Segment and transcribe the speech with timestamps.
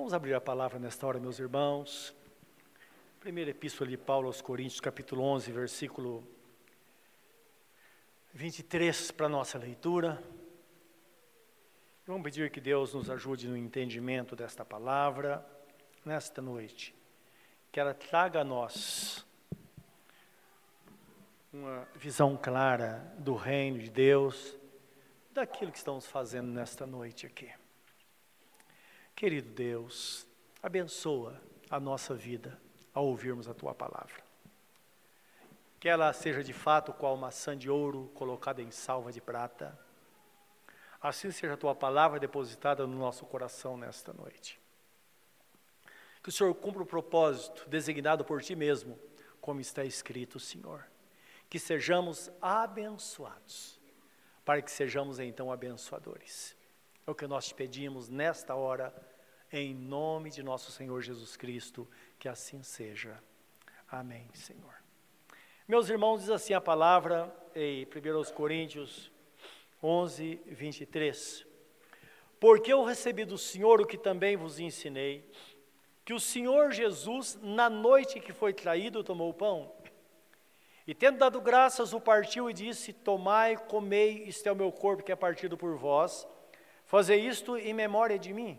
[0.00, 2.16] Vamos abrir a palavra nesta hora, meus irmãos.
[3.20, 6.24] Primeira epístola de Paulo aos Coríntios, capítulo 11, versículo
[8.32, 10.18] 23 para nossa leitura.
[12.06, 15.46] Vamos pedir que Deus nos ajude no entendimento desta palavra
[16.02, 16.94] nesta noite.
[17.70, 19.26] Que ela traga a nós
[21.52, 24.56] uma visão clara do reino de Deus,
[25.30, 27.59] daquilo que estamos fazendo nesta noite aqui.
[29.20, 30.26] Querido Deus,
[30.62, 31.38] abençoa
[31.68, 32.58] a nossa vida
[32.94, 34.24] ao ouvirmos a tua palavra.
[35.78, 39.78] Que ela seja de fato qual maçã de ouro colocada em salva de prata.
[41.02, 44.58] Assim seja a tua palavra depositada no nosso coração nesta noite.
[46.22, 48.98] Que o Senhor cumpra o propósito designado por ti mesmo,
[49.38, 50.86] como está escrito, Senhor.
[51.46, 53.78] Que sejamos abençoados,
[54.46, 56.56] para que sejamos então abençoadores.
[57.06, 58.94] É o que nós te pedimos nesta hora,
[59.52, 63.22] em nome de nosso Senhor Jesus Cristo, que assim seja.
[63.90, 64.74] Amém, Senhor.
[65.66, 69.10] Meus irmãos, diz assim a palavra em 1 Coríntios
[69.82, 71.46] 11, 23.
[72.38, 75.28] Porque eu recebi do Senhor o que também vos ensinei,
[76.04, 79.72] que o Senhor Jesus, na noite que foi traído, tomou o pão,
[80.86, 85.04] e tendo dado graças, o partiu e disse: Tomai, comei, isto é o meu corpo
[85.04, 86.26] que é partido por vós,
[86.84, 88.58] fazei isto em memória de mim.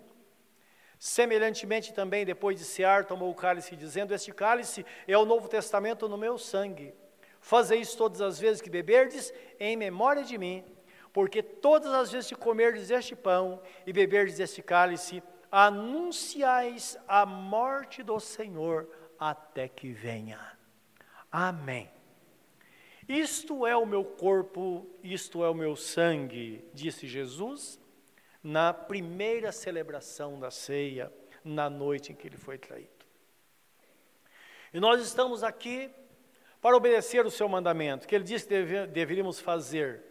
[1.04, 6.08] Semelhantemente também, depois de cear, tomou o cálice, dizendo: Este cálice é o novo testamento
[6.08, 6.94] no meu sangue.
[7.40, 10.64] Fazei isso todas as vezes que beberdes, em memória de mim,
[11.12, 18.04] porque todas as vezes que comerdes este pão e beberdes este cálice, anunciais a morte
[18.04, 20.56] do Senhor até que venha.
[21.32, 21.90] Amém.
[23.10, 27.81] Isto é o meu corpo, isto é o meu sangue, disse Jesus
[28.44, 31.12] na primeira celebração da ceia,
[31.44, 32.90] na noite em que ele foi traído.
[34.74, 35.92] E nós estamos aqui
[36.62, 40.04] para obedecer o seu mandamento, que ele disse que deve, deveríamos fazer,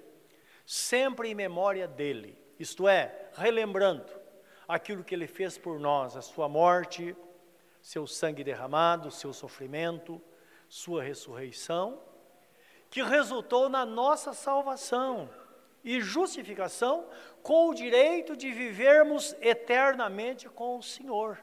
[0.66, 4.12] sempre em memória dele, isto é, relembrando
[4.68, 7.16] aquilo que ele fez por nós, a sua morte,
[7.80, 10.20] seu sangue derramado, seu sofrimento,
[10.68, 12.00] sua ressurreição,
[12.90, 15.28] que resultou na nossa salvação
[15.82, 17.08] e justificação
[17.42, 21.42] com o direito de vivermos eternamente com o Senhor.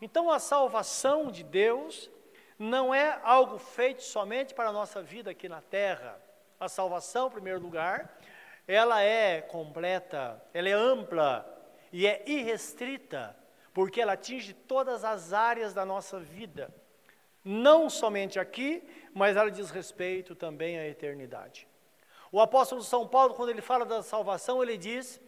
[0.00, 2.10] Então, a salvação de Deus
[2.58, 6.20] não é algo feito somente para a nossa vida aqui na terra.
[6.58, 8.18] A salvação, em primeiro lugar,
[8.66, 11.46] ela é completa, ela é ampla
[11.92, 13.36] e é irrestrita,
[13.72, 16.74] porque ela atinge todas as áreas da nossa vida.
[17.44, 18.82] Não somente aqui,
[19.14, 21.68] mas ela diz respeito também à eternidade.
[22.36, 25.18] O apóstolo São Paulo, quando ele fala da salvação, ele diz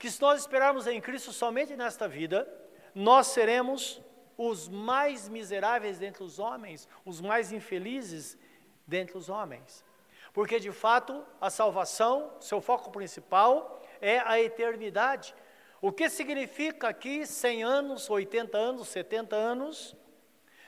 [0.00, 2.44] que se nós esperarmos em Cristo somente nesta vida,
[2.92, 4.02] nós seremos
[4.36, 8.36] os mais miseráveis dentre os homens, os mais infelizes
[8.84, 9.84] dentre os homens.
[10.32, 15.36] Porque de fato, a salvação, seu foco principal é a eternidade.
[15.80, 19.94] O que significa aqui 100 anos, 80 anos, 70 anos,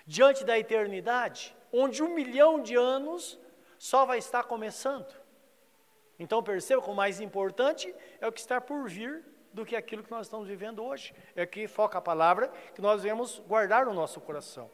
[0.07, 3.37] diante da eternidade, onde um milhão de anos
[3.77, 5.18] só vai estar começando.
[6.19, 10.03] Então perceba que o mais importante é o que está por vir do que aquilo
[10.03, 11.15] que nós estamos vivendo hoje.
[11.37, 14.71] É que foca a palavra que nós devemos guardar no nosso coração.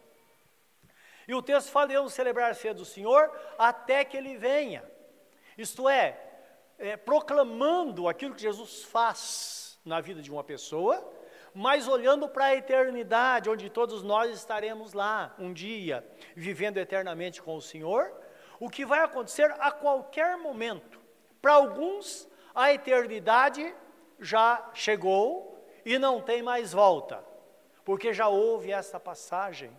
[1.26, 4.84] E o texto fala, devemos celebrar a ceia do Senhor até que Ele venha.
[5.56, 6.20] Isto é,
[6.78, 11.12] é, proclamando aquilo que Jesus faz na vida de uma pessoa,
[11.54, 16.04] mas olhando para a eternidade, onde todos nós estaremos lá um dia,
[16.34, 18.12] vivendo eternamente com o Senhor,
[18.58, 21.03] o que vai acontecer a qualquer momento.
[21.44, 23.76] Para alguns, a eternidade
[24.18, 27.22] já chegou e não tem mais volta,
[27.84, 29.70] porque já houve essa passagem.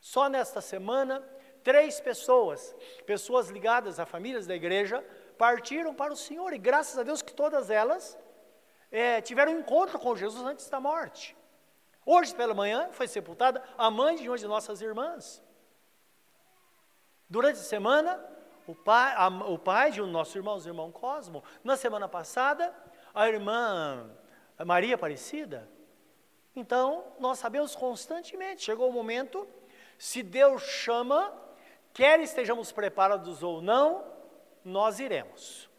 [0.00, 1.20] Só nesta semana,
[1.62, 2.74] três pessoas,
[3.06, 5.04] pessoas ligadas a famílias da igreja,
[5.38, 8.18] partiram para o Senhor, e graças a Deus que todas elas
[8.90, 11.36] é, tiveram um encontro com Jesus antes da morte.
[12.04, 15.40] Hoje pela manhã foi sepultada a mãe de uma de nossas irmãs.
[17.30, 18.32] Durante a semana,
[18.66, 21.42] o pai, a, o pai de um dos nossos irmãos, irmão Cosmo.
[21.64, 22.74] Na semana passada,
[23.14, 24.10] a irmã
[24.64, 25.68] Maria Aparecida.
[26.54, 29.48] Então, nós sabemos constantemente, chegou o momento,
[29.98, 31.32] se Deus chama,
[31.94, 34.04] quer estejamos preparados ou não,
[34.64, 35.70] nós iremos.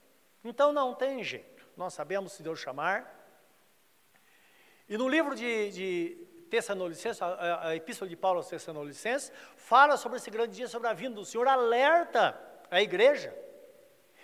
[0.43, 3.21] Então não tem jeito, nós sabemos se Deus chamar.
[4.89, 10.17] E no livro de, de Tessalonicenses, a, a Epístola de Paulo aos Tessalonicenses, fala sobre
[10.17, 12.39] esse grande dia, sobre a vinda do Senhor, alerta
[12.73, 13.33] a igreja.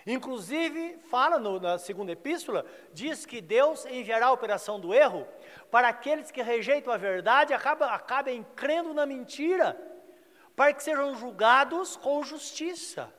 [0.07, 5.27] Inclusive, fala no, na segunda epístola, diz que Deus enviará a operação do erro
[5.69, 9.79] para aqueles que rejeitam a verdade, acabam, acabem crendo na mentira,
[10.55, 13.13] para que sejam julgados com justiça.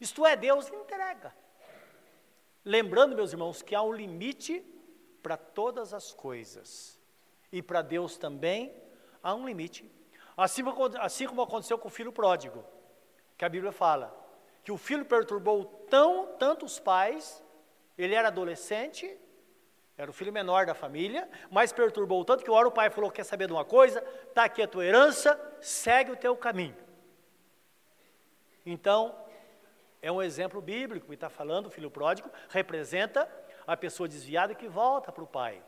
[0.00, 1.32] Isto é, Deus entrega.
[2.64, 4.64] Lembrando, meus irmãos, que há um limite
[5.22, 7.00] para todas as coisas.
[7.52, 8.74] E para Deus também
[9.22, 9.88] há um limite.
[10.36, 10.62] Assim,
[10.98, 12.64] assim como aconteceu com o filho pródigo,
[13.36, 14.14] que a Bíblia fala,
[14.62, 17.42] que o filho perturbou tão, tanto os pais,
[17.96, 19.18] ele era adolescente,
[19.96, 23.24] era o filho menor da família, mas perturbou tanto que hora o pai falou: Quer
[23.24, 24.00] saber de uma coisa?
[24.28, 26.76] Está aqui a tua herança, segue o teu caminho.
[28.66, 29.14] Então,
[30.02, 33.28] é um exemplo bíblico que está falando, o filho pródigo representa
[33.66, 35.62] a pessoa desviada que volta para o pai.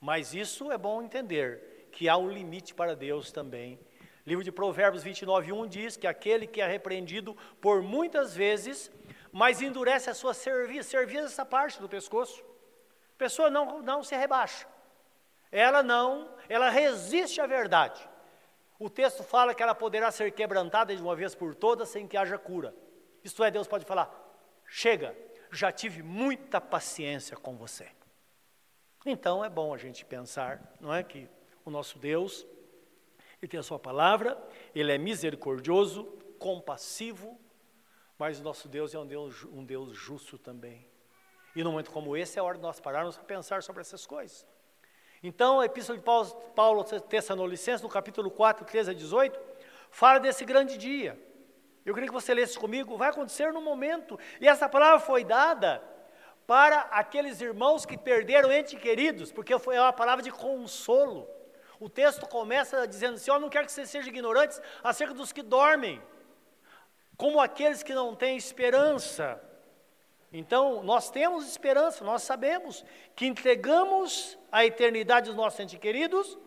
[0.00, 3.80] Mas isso é bom entender, que há um limite para Deus também.
[4.28, 8.92] Livro de Provérbios 29, 1 diz que aquele que é repreendido por muitas vezes,
[9.32, 12.44] mas endurece a sua cerviz, cerviz essa parte do pescoço.
[13.14, 14.66] A pessoa não, não se rebaixa.
[15.50, 18.06] Ela não, ela resiste à verdade.
[18.78, 22.16] O texto fala que ela poderá ser quebrantada de uma vez por todas sem que
[22.16, 22.74] haja cura.
[23.24, 24.12] Isto é, Deus pode falar:
[24.66, 25.16] chega,
[25.50, 27.88] já tive muita paciência com você.
[29.06, 31.26] Então é bom a gente pensar, não é que
[31.64, 32.46] o nosso Deus,
[33.40, 34.36] ele tem a sua palavra,
[34.74, 36.04] ele é misericordioso,
[36.38, 37.38] compassivo,
[38.18, 40.86] mas nosso Deus é um Deus, um Deus justo também.
[41.54, 44.06] E num momento como esse é a hora de nós pararmos para pensar sobre essas
[44.06, 44.46] coisas.
[45.22, 49.40] Então, a Epístola de Paulo, Paulo Tessalonicenses, no capítulo 4, 13 a 18,
[49.90, 51.18] fala desse grande dia.
[51.84, 54.18] Eu queria que você lesse comigo, vai acontecer no momento.
[54.40, 55.82] E essa palavra foi dada
[56.46, 61.28] para aqueles irmãos que perderam entes queridos, porque foi uma palavra de consolo.
[61.80, 65.42] O texto começa dizendo assim: Eu não quero que vocês sejam ignorantes acerca dos que
[65.42, 66.02] dormem,
[67.16, 69.42] como aqueles que não têm esperança.
[70.32, 72.84] Então, nós temos esperança, nós sabemos
[73.16, 76.38] que entregamos a eternidade dos nossos entes queridos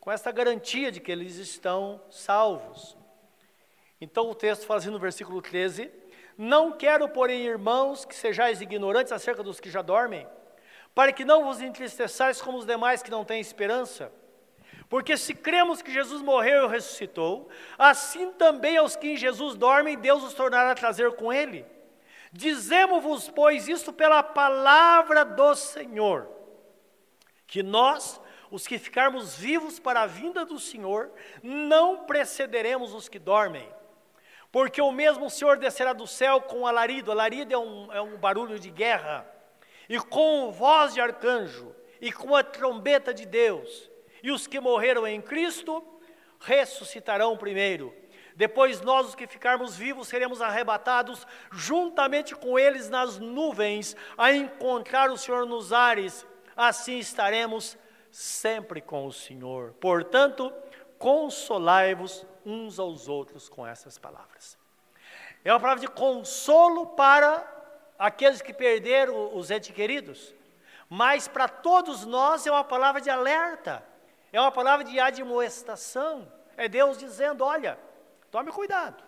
[0.00, 2.96] com essa garantia de que eles estão salvos.
[4.00, 5.92] Então o texto fala assim no versículo 13:
[6.36, 10.26] Não quero, porém, irmãos, que sejais ignorantes acerca dos que já dormem,
[10.94, 14.10] para que não vos entristeçais como os demais que não têm esperança.
[14.90, 17.48] Porque se cremos que Jesus morreu e ressuscitou,
[17.78, 21.64] assim também aos que em Jesus dormem, Deus os tornará a trazer com ele.
[22.32, 26.28] Dizemos-vos, pois, isto pela palavra do Senhor,
[27.46, 28.20] que nós,
[28.50, 33.68] os que ficarmos vivos para a vinda do Senhor, não precederemos os que dormem.
[34.50, 38.58] Porque o mesmo Senhor descerá do céu com alarido, alarido é um, é um barulho
[38.58, 39.24] de guerra,
[39.88, 43.89] e com voz de arcanjo, e com a trombeta de Deus,
[44.22, 45.84] e os que morreram em Cristo
[46.40, 47.94] ressuscitarão primeiro.
[48.34, 55.10] Depois nós, os que ficarmos vivos, seremos arrebatados juntamente com eles nas nuvens, a encontrar
[55.10, 56.26] o Senhor nos ares.
[56.56, 57.76] Assim estaremos
[58.10, 59.74] sempre com o Senhor.
[59.74, 60.52] Portanto,
[60.98, 64.58] consolai-vos uns aos outros com essas palavras.
[65.44, 67.46] É uma palavra de consolo para
[67.98, 70.34] aqueles que perderam os entes queridos,
[70.88, 73.84] mas para todos nós é uma palavra de alerta,
[74.32, 76.30] é uma palavra de admoestação.
[76.56, 77.78] É Deus dizendo: olha,
[78.30, 79.02] tome cuidado.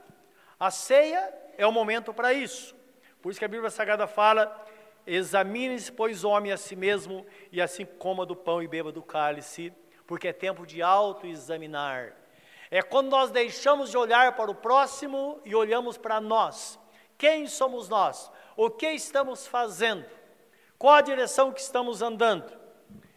[0.58, 2.74] A ceia é o momento para isso.
[3.20, 4.64] Por isso que a Bíblia Sagrada fala:
[5.06, 9.72] examine-se, pois, homem a si mesmo, e assim coma do pão e beba do cálice
[10.12, 12.14] porque é tempo de autoexaminar.
[12.70, 16.79] É quando nós deixamos de olhar para o próximo e olhamos para nós.
[17.17, 18.31] Quem somos nós?
[18.55, 20.05] O que estamos fazendo?
[20.79, 22.52] Qual a direção que estamos andando?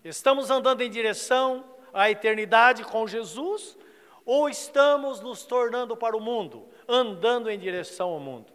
[0.05, 3.77] Estamos andando em direção à eternidade com Jesus
[4.25, 8.53] ou estamos nos tornando para o mundo, andando em direção ao mundo?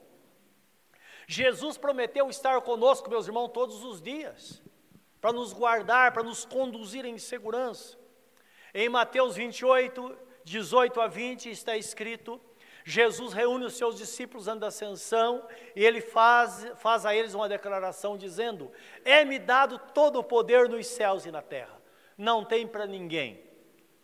[1.26, 4.60] Jesus prometeu estar conosco, meus irmãos, todos os dias,
[5.20, 7.96] para nos guardar, para nos conduzir em segurança.
[8.74, 12.40] Em Mateus 28, 18 a 20 está escrito:
[12.84, 17.48] Jesus reúne os seus discípulos antes da ascensão e ele faz, faz a eles uma
[17.48, 18.70] declaração dizendo:
[19.04, 21.79] É-me dado todo o poder nos céus e na terra.
[22.20, 23.42] Não tem para ninguém.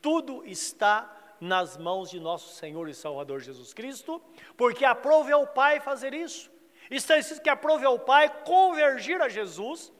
[0.01, 4.23] Tudo está nas mãos de nosso Senhor e Salvador Jesus Cristo,
[4.57, 6.51] porque aprove ao Pai fazer isso.
[6.91, 9.93] Está escrito que aprove ao Pai convergir a Jesus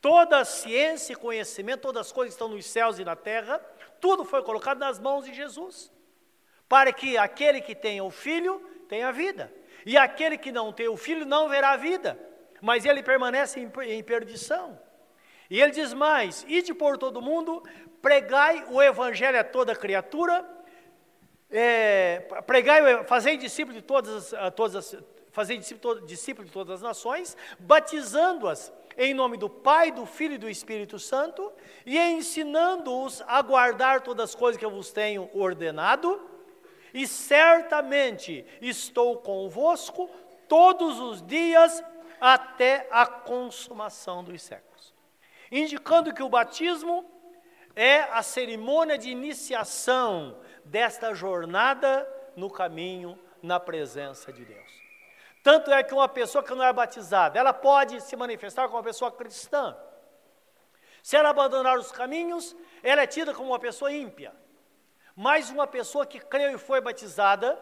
[0.00, 3.64] toda a ciência e conhecimento, todas as coisas que estão nos céus e na terra,
[4.00, 5.92] tudo foi colocado nas mãos de Jesus,
[6.68, 9.54] para que aquele que tem o filho tenha vida,
[9.86, 12.18] e aquele que não tem o filho não verá vida,
[12.60, 14.76] mas ele permanece em perdição.
[15.52, 17.62] E ele diz mais: ide por todo mundo,
[18.00, 20.42] pregai o evangelho a toda criatura,
[21.50, 27.36] é, pregai, fazei discípulos de todas, as, todas as, fazer discípulos de todas as nações,
[27.58, 31.52] batizando-as em nome do Pai, do Filho e do Espírito Santo,
[31.84, 36.18] e ensinando-os a guardar todas as coisas que eu vos tenho ordenado,
[36.94, 40.08] e certamente estou convosco
[40.48, 41.84] todos os dias
[42.18, 44.71] até a consumação dos séculos.
[45.52, 47.04] Indicando que o batismo
[47.76, 54.82] é a cerimônia de iniciação desta jornada no caminho, na presença de Deus.
[55.42, 58.82] Tanto é que uma pessoa que não é batizada, ela pode se manifestar como uma
[58.82, 59.76] pessoa cristã.
[61.02, 64.32] Se ela abandonar os caminhos, ela é tida como uma pessoa ímpia.
[65.14, 67.58] Mas uma pessoa que creu e foi batizada,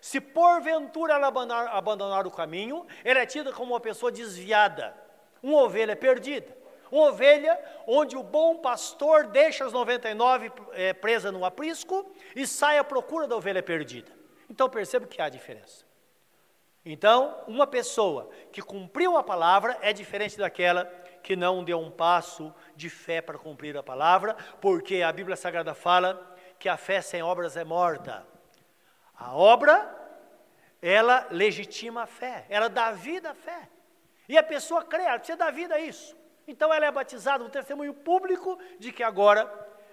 [0.00, 4.94] se porventura ela abandonar, abandonar o caminho, ela é tida como uma pessoa desviada,
[5.42, 6.61] uma ovelha perdida.
[6.92, 12.76] Uma ovelha onde o bom pastor deixa as 99 é, presas no aprisco e sai
[12.76, 14.12] à procura da ovelha perdida.
[14.50, 15.86] Então perceba que há diferença.
[16.84, 20.84] Então, uma pessoa que cumpriu a palavra é diferente daquela
[21.22, 25.72] que não deu um passo de fé para cumprir a palavra, porque a Bíblia Sagrada
[25.72, 28.26] fala que a fé sem obras é morta.
[29.16, 29.88] A obra,
[30.82, 33.70] ela legitima a fé, ela dá vida à fé.
[34.28, 36.20] E a pessoa crê, ela precisa dar vida a isso.
[36.46, 39.50] Então ela é batizada no testemunho público de que agora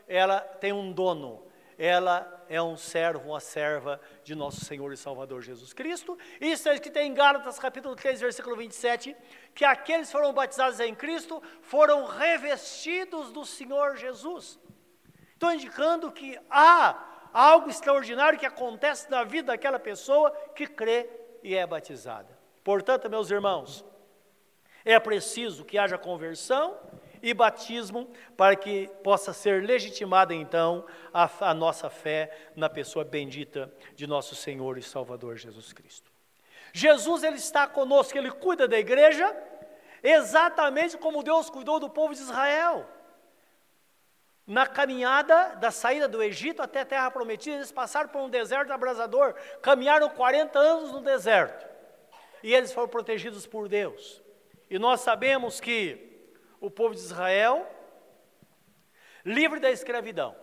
[0.08, 1.46] ela tem um dono,
[1.78, 6.18] ela é um servo, uma serva de nosso Senhor e Salvador Jesus Cristo.
[6.42, 9.16] Isso é que tem em Gálatas capítulo 3, versículo 27,
[9.54, 14.60] que aqueles que foram batizados em Cristo foram revestidos do Senhor Jesus.
[15.34, 21.08] Estou indicando que há algo extraordinário que acontece na vida daquela pessoa que crê
[21.44, 22.38] e é batizada.
[22.64, 23.86] Portanto, meus irmãos,
[24.92, 26.76] é preciso que haja conversão
[27.22, 33.72] e batismo para que possa ser legitimada então a, a, nossa fé na pessoa bendita
[33.96, 36.12] de nosso Senhor e Salvador Jesus Cristo.
[36.74, 39.36] Jesus ele está conosco, ele cuida da igreja
[40.02, 42.90] exatamente como Deus cuidou do povo de Israel.
[44.48, 48.74] Na caminhada da saída do Egito até a terra prometida, eles passaram por um deserto
[48.74, 51.68] abrasador, caminharam 40 anos no deserto.
[52.42, 54.24] E eles foram protegidos por Deus.
[54.70, 56.10] E nós sabemos que
[56.60, 57.68] o povo de Israel,
[59.26, 60.36] livre da escravidão.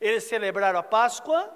[0.00, 1.52] Eles celebraram a Páscoa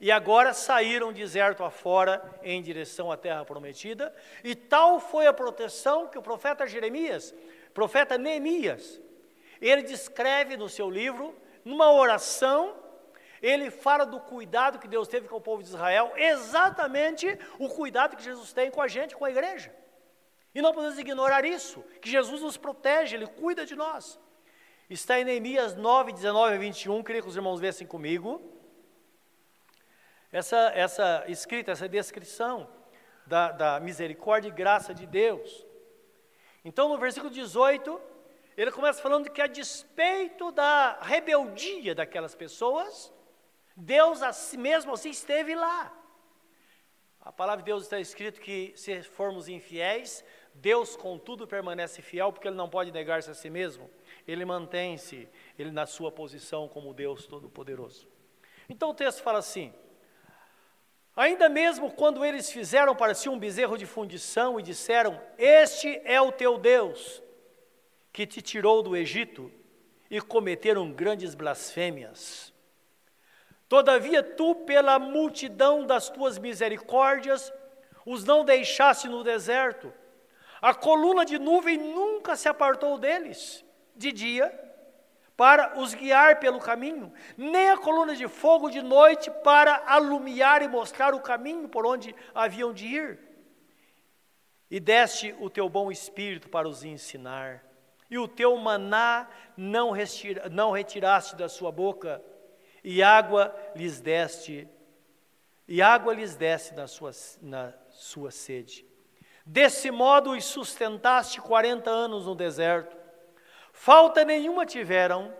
[0.00, 4.14] e agora saíram deserto afora em direção à terra prometida,
[4.44, 7.34] e tal foi a proteção que o profeta Jeremias,
[7.72, 9.00] profeta Neemias,
[9.60, 12.76] ele descreve no seu livro, numa oração,
[13.40, 17.26] ele fala do cuidado que Deus teve com o povo de Israel, exatamente
[17.58, 19.74] o cuidado que Jesus tem com a gente, com a igreja.
[20.56, 24.18] E não podemos ignorar isso, que Jesus nos protege, Ele cuida de nós.
[24.88, 28.40] Está em Neemias 9, 19 a 21, queria que os irmãos vissem comigo.
[30.32, 32.70] Essa, essa escrita, essa descrição
[33.26, 35.66] da, da misericórdia e graça de Deus.
[36.64, 38.00] Então, no versículo 18,
[38.56, 43.12] ele começa falando que, a despeito da rebeldia daquelas pessoas,
[43.76, 44.20] Deus
[44.54, 45.92] mesmo assim esteve lá.
[47.26, 50.24] A palavra de Deus está escrito que se formos infiéis,
[50.60, 53.90] Deus, contudo, permanece fiel porque ele não pode negar-se a si mesmo.
[54.26, 58.08] Ele mantém-se ele na sua posição como Deus Todo-Poderoso.
[58.68, 59.72] Então o texto fala assim:
[61.14, 66.20] Ainda mesmo quando eles fizeram para si um bezerro de fundição e disseram: Este é
[66.20, 67.22] o teu Deus,
[68.12, 69.52] que te tirou do Egito,
[70.10, 72.52] e cometeram grandes blasfêmias.
[73.68, 77.52] Todavia tu, pela multidão das tuas misericórdias,
[78.06, 79.92] os não deixaste no deserto
[80.60, 84.66] a coluna de nuvem nunca se apartou deles de dia
[85.36, 90.68] para os guiar pelo caminho, nem a coluna de fogo de noite para alumiar e
[90.68, 93.18] mostrar o caminho por onde haviam de ir.
[94.70, 97.62] E deste o teu bom espírito para os ensinar,
[98.10, 102.22] e o teu maná não, retira, não retiraste da sua boca,
[102.82, 104.66] e água lhes deste,
[105.68, 107.10] e água lhes deste na sua,
[107.42, 108.85] na sua sede.
[109.48, 112.96] Desse modo os sustentaste quarenta anos no deserto.
[113.72, 115.32] Falta nenhuma tiveram,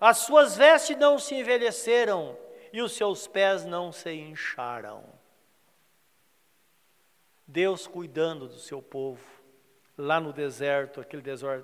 [0.00, 2.38] as suas vestes não se envelheceram
[2.72, 5.04] e os seus pés não se incharam.
[7.46, 9.22] Deus cuidando do seu povo,
[9.98, 11.22] lá no deserto, aquele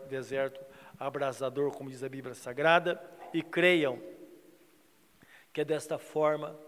[0.08, 0.60] deserto
[0.98, 3.98] abrasador, como diz a Bíblia Sagrada, e creiam
[5.50, 6.58] que é desta forma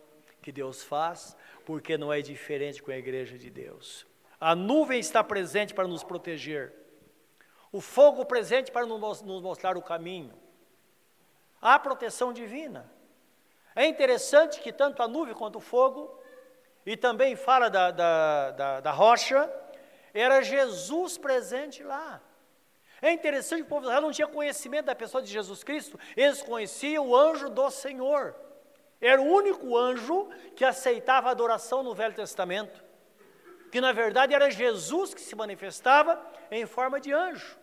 [0.41, 4.07] que Deus faz, porque não é diferente com a igreja de Deus.
[4.41, 6.73] A nuvem está presente para nos proteger.
[7.73, 10.33] O fogo presente para nos mostrar o caminho.
[11.61, 12.91] Há proteção divina.
[13.75, 16.19] É interessante que tanto a nuvem quanto o fogo,
[16.87, 19.51] e também fala da, da, da, da rocha,
[20.15, 22.21] era Jesus presente lá.
[23.01, 25.99] É interessante que o povo de Israel não tinha conhecimento da pessoa de Jesus Cristo,
[26.17, 28.35] eles conheciam o anjo do Senhor.
[29.01, 32.83] Era o único anjo que aceitava adoração no Velho Testamento,
[33.71, 36.21] que na verdade era Jesus que se manifestava
[36.51, 37.59] em forma de anjo.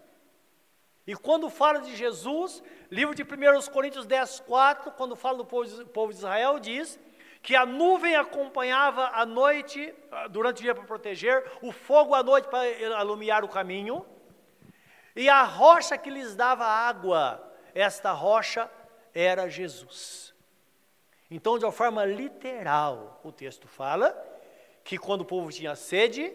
[1.08, 6.12] E quando fala de Jesus, livro de 1 Coríntios 10, 4, quando fala do povo
[6.12, 7.00] de Israel, diz
[7.44, 12.24] que a nuvem acompanhava a noite, ah, durante o dia para proteger, o fogo à
[12.24, 14.04] noite para alumiar o caminho,
[15.16, 17.40] e a rocha que lhes dava água,
[17.76, 18.70] esta rocha
[19.14, 20.34] era Jesus.
[21.30, 24.16] Então, de uma forma literal, o texto fala
[24.86, 26.32] que quando o povo tinha sede,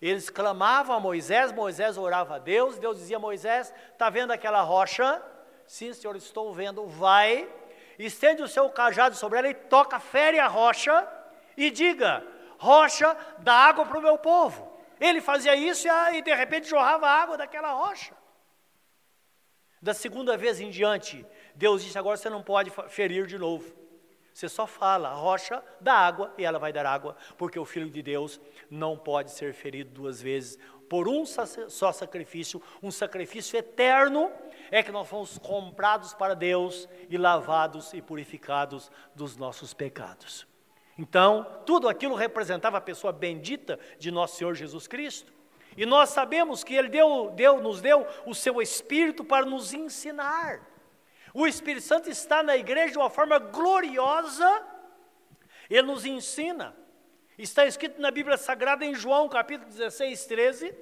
[0.00, 5.22] eles clamavam a Moisés, Moisés orava a Deus, Deus dizia Moisés: Está vendo aquela rocha?
[5.66, 6.86] Sim, senhor, estou vendo.
[6.86, 7.46] Vai,
[7.98, 11.06] estende o seu cajado sobre ela e toca, fere a rocha
[11.58, 12.26] e diga:
[12.58, 14.72] Rocha, dá água para o meu povo.
[14.98, 18.16] Ele fazia isso e, de repente jorrava água daquela rocha.
[19.80, 23.76] Da segunda vez em diante, Deus disse: Agora você não pode ferir de novo.
[24.32, 27.90] Você só fala, a rocha dá água e ela vai dar água, porque o Filho
[27.90, 30.58] de Deus não pode ser ferido duas vezes
[30.88, 34.32] por um só sacrifício, um sacrifício eterno,
[34.70, 40.46] é que nós fomos comprados para Deus e lavados e purificados dos nossos pecados.
[40.98, 45.32] Então, tudo aquilo representava a pessoa bendita de nosso Senhor Jesus Cristo.
[45.76, 50.60] E nós sabemos que Ele deu, deu, nos deu o seu Espírito para nos ensinar.
[51.38, 54.60] O Espírito Santo está na igreja de uma forma gloriosa,
[55.70, 56.74] ele nos ensina.
[57.38, 60.74] Está escrito na Bíblia Sagrada em João capítulo 16, 13.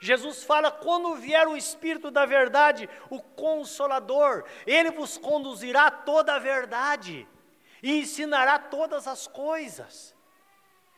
[0.00, 6.38] Jesus fala: quando vier o Espírito da verdade, o Consolador, ele vos conduzirá toda a
[6.38, 7.26] verdade
[7.82, 10.14] e ensinará todas as coisas.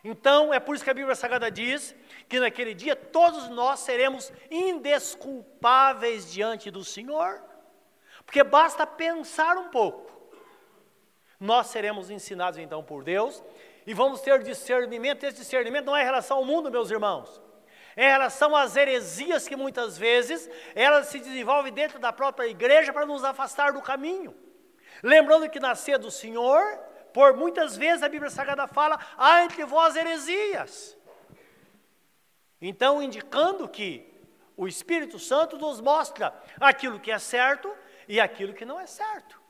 [0.02, 1.94] Então, é por isso que a Bíblia Sagrada diz
[2.28, 7.40] que naquele dia todos nós seremos indesculpáveis diante do Senhor.
[8.26, 10.12] Porque basta pensar um pouco.
[11.38, 13.42] Nós seremos ensinados então por Deus
[13.86, 15.24] e vamos ter discernimento.
[15.24, 17.40] Esse discernimento não é em relação ao mundo, meus irmãos.
[17.94, 22.92] É em relação às heresias que muitas vezes elas se desenvolvem dentro da própria igreja
[22.92, 24.34] para nos afastar do caminho.
[25.02, 26.78] Lembrando que nascer do Senhor,
[27.12, 30.96] por muitas vezes a Bíblia Sagrada fala, há entre vós heresias.
[32.60, 34.12] Então, indicando que
[34.56, 37.72] o Espírito Santo nos mostra aquilo que é certo
[38.08, 39.40] e aquilo que não é certo.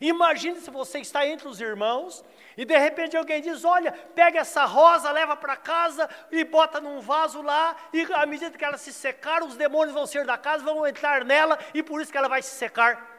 [0.00, 2.24] Imagine se você está entre os irmãos
[2.56, 7.00] e de repente alguém diz: Olha, pega essa rosa, leva para casa e bota num
[7.00, 10.64] vaso lá, e à medida que ela se secar, os demônios vão sair da casa,
[10.64, 13.10] vão entrar nela e por isso que ela vai se secar.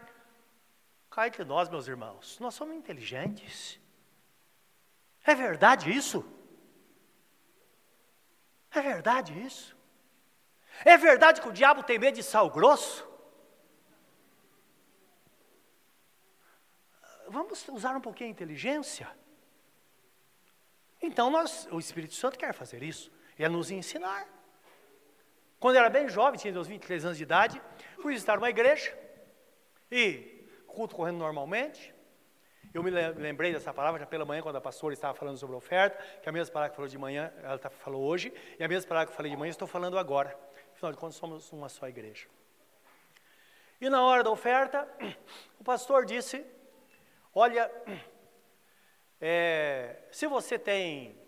[1.10, 3.80] Cai entre nós, meus irmãos, nós somos inteligentes.
[5.24, 6.26] É verdade isso?
[8.72, 9.78] É verdade isso?
[10.84, 13.08] É verdade que o diabo tem medo de sal grosso?
[17.34, 19.10] Vamos usar um pouquinho a inteligência?
[21.02, 24.26] Então nós, o Espírito Santo quer fazer isso, é nos ensinar.
[25.60, 27.62] Quando eu era bem jovem, tinha uns 23 anos de idade,
[28.02, 28.98] fui visitar uma igreja
[29.91, 31.93] e culto correndo normalmente.
[32.74, 35.58] Eu me lembrei dessa palavra já pela manhã, quando a pastora estava falando sobre a
[35.58, 38.67] oferta, que a mesma palavra que falou de manhã, ela tá, falou hoje, e a
[38.67, 40.38] mesma palavra que eu falei de manhã, estou falando agora.
[40.74, 42.28] Afinal de contas, somos uma só igreja.
[43.80, 44.88] E na hora da oferta,
[45.60, 46.43] o pastor disse
[47.36, 47.72] Olha,
[49.19, 51.19] é, se você tem,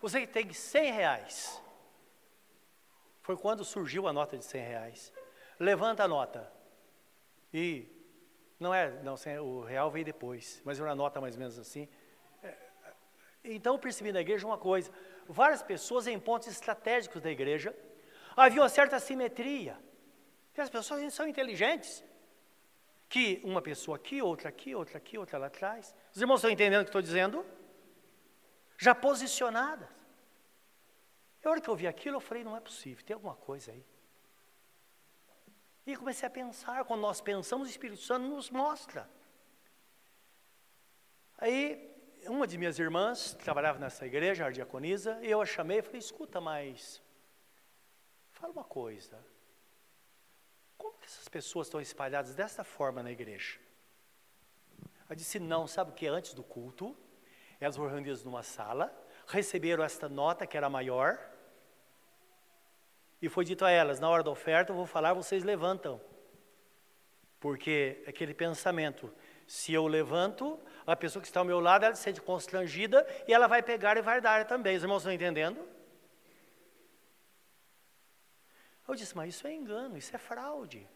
[0.00, 1.62] você tem 100 reais,
[3.22, 5.12] foi quando surgiu a nota de 100 reais.
[5.58, 6.52] Levanta a nota.
[7.52, 7.88] E
[8.60, 11.88] não é, não, o real veio depois, mas uma nota mais ou menos assim.
[12.40, 12.54] É,
[13.42, 14.92] então eu percebi na igreja uma coisa:
[15.26, 17.74] várias pessoas em pontos estratégicos da igreja
[18.36, 19.76] havia uma certa simetria.
[20.56, 22.04] as pessoas são inteligentes
[23.08, 25.94] que uma pessoa aqui, outra aqui, outra aqui, outra lá atrás.
[26.14, 27.44] Os irmãos estão entendendo o que estou dizendo?
[28.78, 29.88] Já posicionadas.
[31.44, 33.84] A hora que eu vi aquilo, eu falei, não é possível, tem alguma coisa aí.
[35.86, 39.08] E comecei a pensar, quando nós pensamos, o Espírito Santo nos mostra.
[41.38, 41.88] Aí,
[42.26, 46.00] uma de minhas irmãs trabalhava nessa igreja, a diaconisa, e eu a chamei e falei,
[46.00, 47.00] escuta, mas
[48.32, 49.24] fala uma coisa,
[51.06, 53.60] que essas pessoas estão espalhadas dessa forma na igreja?
[55.06, 56.08] Ela disse: Não, sabe o que?
[56.08, 56.96] Antes do culto,
[57.60, 58.92] elas foram reunidas numa sala,
[59.28, 61.16] receberam esta nota que era maior,
[63.22, 66.00] e foi dito a elas: Na hora da oferta eu vou falar, vocês levantam.
[67.38, 69.12] Porque aquele pensamento,
[69.46, 73.32] se eu levanto, a pessoa que está ao meu lado, ela se sente constrangida e
[73.32, 74.76] ela vai pegar e vai dar também.
[74.76, 75.64] Os irmãos estão entendendo?
[78.88, 80.88] Eu disse, mas isso é engano, isso é fraude.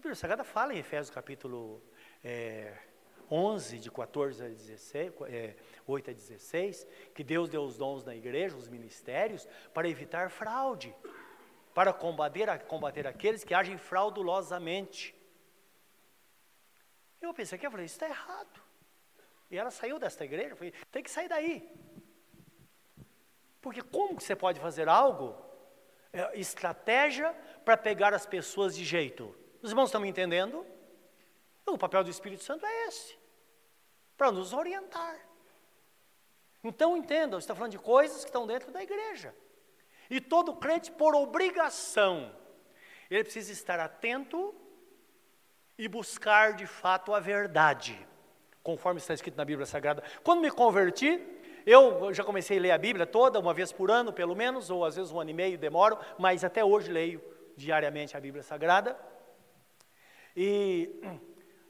[0.00, 1.84] A Bíblia Sagrada fala em Efésios capítulo
[2.24, 2.74] é,
[3.30, 8.16] 11, de 14 a 16, é, 8 a 16, que Deus deu os dons na
[8.16, 10.96] igreja, os ministérios, para evitar fraude,
[11.74, 15.14] para combater, combater aqueles que agem fraudulosamente.
[17.20, 18.58] Eu pensei que eu falei, isso está errado.
[19.50, 21.70] E ela saiu desta igreja, falei, tem que sair daí.
[23.60, 25.36] Porque como que você pode fazer algo,
[26.10, 27.34] é, estratégia
[27.66, 29.38] para pegar as pessoas de jeito?
[29.62, 30.66] Os irmãos estão me entendendo?
[31.66, 33.16] O papel do Espírito Santo é esse,
[34.16, 35.16] para nos orientar.
[36.64, 39.34] Então entendam, está falando de coisas que estão dentro da igreja.
[40.10, 42.34] E todo crente, por obrigação,
[43.10, 44.54] ele precisa estar atento
[45.78, 48.06] e buscar de fato a verdade,
[48.62, 50.02] conforme está escrito na Bíblia Sagrada.
[50.22, 51.20] Quando me converti,
[51.64, 54.84] eu já comecei a ler a Bíblia toda, uma vez por ano, pelo menos, ou
[54.84, 57.22] às vezes um ano e meio demoro, mas até hoje leio
[57.56, 58.98] diariamente a Bíblia Sagrada.
[60.36, 60.90] E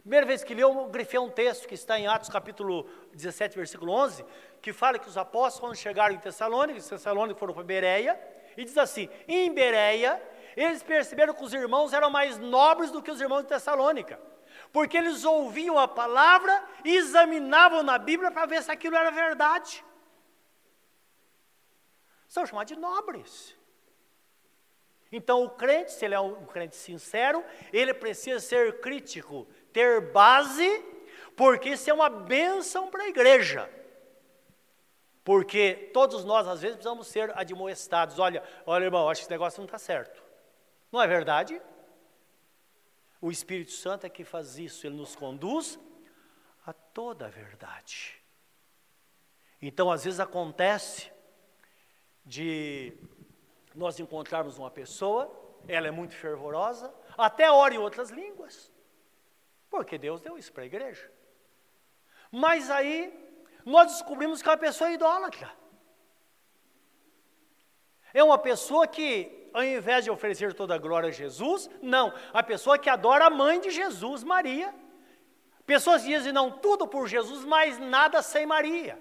[0.00, 3.92] primeira vez que li, eu grifei um texto que está em Atos capítulo 17, versículo
[3.92, 4.24] 11,
[4.60, 8.20] que fala que os apóstolos, quando chegaram em Tessalônica, os Tessalônicos foram para Bereia,
[8.56, 10.20] e diz assim: em Bereia,
[10.56, 14.20] eles perceberam que os irmãos eram mais nobres do que os irmãos de Tessalônica,
[14.72, 19.84] porque eles ouviam a palavra e examinavam na Bíblia para ver se aquilo era verdade.
[22.28, 23.59] São chamados de nobres.
[25.12, 30.84] Então, o crente, se ele é um crente sincero, ele precisa ser crítico, ter base,
[31.36, 33.68] porque isso é uma bênção para a igreja.
[35.24, 38.18] Porque todos nós, às vezes, precisamos ser admoestados.
[38.18, 40.22] Olha, olha, irmão, acho que esse negócio não está certo.
[40.92, 41.60] Não é verdade?
[43.20, 45.78] O Espírito Santo é que faz isso, ele nos conduz
[46.64, 48.16] a toda a verdade.
[49.60, 51.12] Então, às vezes acontece
[52.24, 52.94] de
[53.74, 55.30] nós encontrarmos uma pessoa,
[55.68, 58.72] ela é muito fervorosa, até ora em outras línguas,
[59.68, 61.10] porque Deus deu isso para a igreja.
[62.30, 63.12] Mas aí
[63.64, 65.50] nós descobrimos que é uma pessoa idólatra.
[68.12, 72.42] É uma pessoa que, ao invés de oferecer toda a glória a Jesus, não, a
[72.42, 74.74] pessoa que adora a mãe de Jesus, Maria.
[75.64, 79.00] Pessoas dizem não tudo por Jesus, mas nada sem Maria.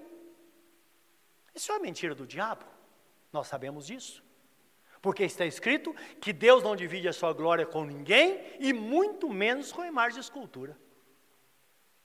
[1.56, 2.64] Isso é uma mentira do diabo,
[3.34, 4.24] nós sabemos disso.
[5.02, 9.72] Porque está escrito que Deus não divide a sua glória com ninguém e muito menos
[9.72, 10.78] com imagem de escultura.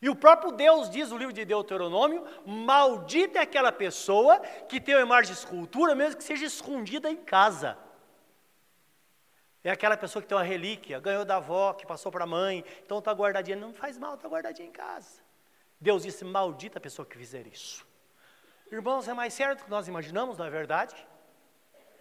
[0.00, 4.94] E o próprio Deus diz no livro de Deuteronômio: maldita é aquela pessoa que tem
[4.94, 7.78] uma imagem de escultura, mesmo que seja escondida em casa.
[9.64, 12.62] É aquela pessoa que tem uma relíquia, ganhou da avó, que passou para a mãe,
[12.84, 13.56] então está guardadinha.
[13.56, 15.22] Não faz mal, está guardadinha em casa.
[15.80, 17.86] Deus disse: maldita a pessoa que fizer isso.
[18.70, 20.94] Irmãos, é mais certo do que nós imaginamos, não é verdade?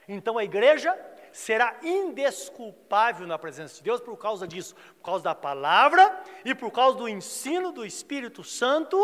[0.07, 0.97] Então a igreja
[1.31, 6.71] será indesculpável na presença de Deus por causa disso, por causa da palavra e por
[6.71, 8.97] causa do ensino do Espírito Santo,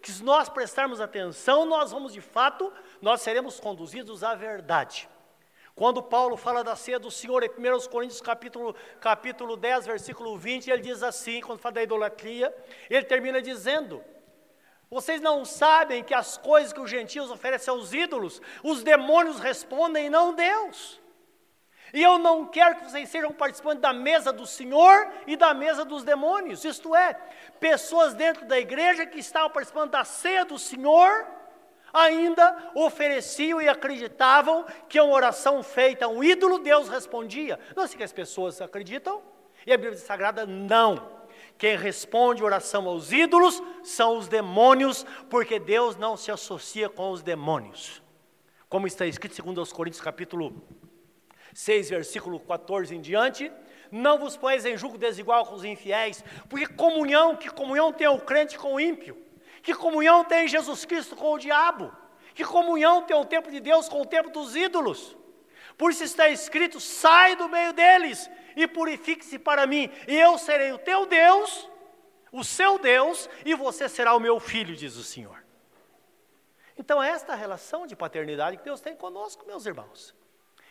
[0.00, 5.08] que se nós prestarmos atenção, nós vamos de fato, nós seremos conduzidos à verdade.
[5.74, 10.70] Quando Paulo fala da ceia do Senhor, em 1 Coríntios capítulo, capítulo 10, versículo 20,
[10.70, 12.54] ele diz assim, quando fala da idolatria,
[12.90, 14.02] ele termina dizendo,
[14.90, 20.06] vocês não sabem que as coisas que os gentios oferecem aos ídolos, os demônios respondem
[20.06, 21.00] e não Deus.
[21.92, 25.84] E eu não quero que vocês sejam participantes da mesa do Senhor e da mesa
[25.84, 26.64] dos demônios.
[26.64, 27.14] Isto é,
[27.60, 31.26] pessoas dentro da igreja que estavam participando da ceia do Senhor,
[31.92, 37.58] ainda ofereciam e acreditavam que uma oração feita a um ídolo, Deus respondia.
[37.74, 39.22] Não assim que as pessoas acreditam?
[39.66, 41.17] E a Bíblia Sagrada não.
[41.58, 47.20] Quem responde oração aos ídolos são os demônios, porque Deus não se associa com os
[47.20, 48.00] demônios.
[48.68, 50.62] Como está escrito segundo aos Coríntios capítulo
[51.52, 53.50] 6, versículo 14 em diante,
[53.90, 58.20] não vos pões em julgo desigual com os infiéis, porque comunhão, que comunhão tem o
[58.20, 59.20] crente com o ímpio?
[59.60, 61.92] Que comunhão tem Jesus Cristo com o diabo?
[62.34, 65.17] Que comunhão tem o tempo de Deus com o tempo dos ídolos?
[65.78, 70.72] Por isso está escrito: sai do meio deles e purifique-se para mim, e eu serei
[70.72, 71.70] o teu Deus,
[72.32, 75.42] o seu Deus, e você será o meu filho, diz o Senhor.
[76.76, 80.14] Então, esta relação de paternidade que Deus tem conosco, meus irmãos.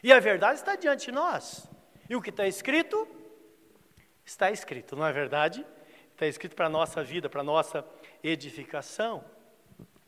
[0.03, 1.67] E a verdade está diante de nós.
[2.09, 3.07] E o que está escrito,
[4.25, 5.65] está escrito, não é verdade?
[6.13, 7.85] Está escrito para a nossa vida, para a nossa
[8.23, 9.23] edificação.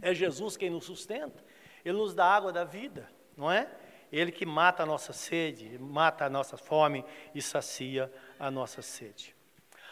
[0.01, 1.43] É Jesus quem nos sustenta,
[1.83, 3.69] Ele nos dá água da vida, não é?
[4.11, 9.35] Ele que mata a nossa sede, mata a nossa fome e sacia a nossa sede.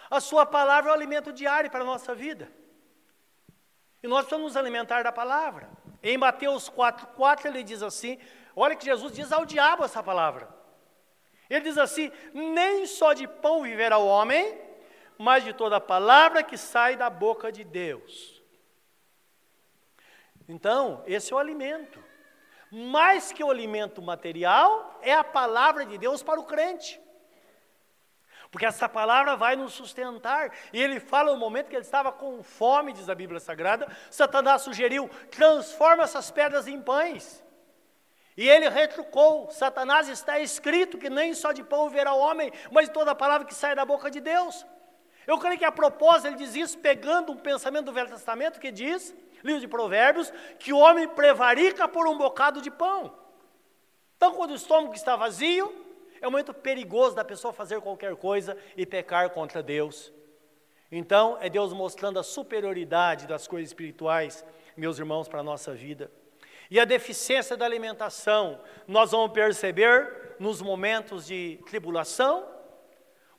[0.10, 2.52] A Sua palavra é o alimento diário para a nossa vida.
[4.02, 5.70] E nós precisamos nos alimentar da palavra.
[6.02, 8.20] Em Mateus 4,4 ele diz assim:
[8.56, 10.50] olha que Jesus diz ao diabo essa palavra.
[11.50, 14.60] Ele diz assim: nem só de pão viverá o homem,
[15.18, 18.42] mas de toda palavra que sai da boca de Deus.
[20.48, 22.02] Então, esse é o alimento.
[22.72, 27.00] Mais que o alimento material, é a palavra de Deus para o crente.
[28.52, 30.52] Porque essa palavra vai nos sustentar.
[30.72, 34.62] E ele fala no momento que ele estava com fome, diz a Bíblia Sagrada, Satanás
[34.62, 37.44] sugeriu: transforma essas pedras em pães.
[38.36, 42.88] E ele retrucou: Satanás está escrito que nem só de pão verá o homem, mas
[42.88, 44.66] de toda a palavra que sai da boca de Deus.
[45.26, 48.72] Eu creio que a propósito ele diz isso pegando um pensamento do Velho Testamento que
[48.72, 53.14] diz, livro de Provérbios, que o homem prevarica por um bocado de pão.
[54.16, 55.74] Então, quando o estômago está vazio,
[56.20, 60.12] é um momento perigoso da pessoa fazer qualquer coisa e pecar contra Deus.
[60.92, 64.44] Então, é Deus mostrando a superioridade das coisas espirituais,
[64.76, 66.10] meus irmãos, para a nossa vida.
[66.70, 72.48] E a deficiência da alimentação, nós vamos perceber nos momentos de tribulação,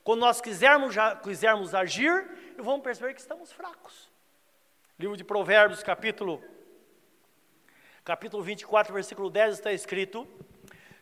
[0.03, 4.08] quando nós quisermos, quisermos agir, vamos perceber que estamos fracos.
[4.99, 6.43] Livro de Provérbios, capítulo,
[8.05, 10.27] capítulo 24, versículo 10, está escrito: